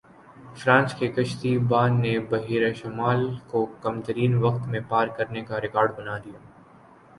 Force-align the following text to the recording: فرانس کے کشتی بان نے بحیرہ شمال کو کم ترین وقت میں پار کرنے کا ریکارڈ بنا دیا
فرانس 0.55 0.93
کے 0.99 1.07
کشتی 1.07 1.57
بان 1.69 1.99
نے 2.01 2.17
بحیرہ 2.29 2.71
شمال 2.73 3.25
کو 3.47 3.65
کم 3.81 4.01
ترین 4.01 4.35
وقت 4.43 4.67
میں 4.67 4.79
پار 4.89 5.07
کرنے 5.17 5.41
کا 5.41 5.61
ریکارڈ 5.61 5.95
بنا 5.97 6.17
دیا 6.17 6.39